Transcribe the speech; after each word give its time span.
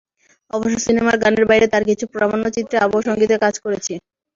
অবশ্য 0.53 0.77
সিনেমার 0.85 1.15
গানের 1.23 1.45
বাইরে 1.49 1.65
তাঁর 1.69 1.83
কিছু 1.89 2.05
প্রামাণ্যচিত্রে 2.13 2.77
আবহ 2.79 2.99
সংগীতের 3.07 3.39
কাজ 3.45 3.55
করেছি। 3.63 3.93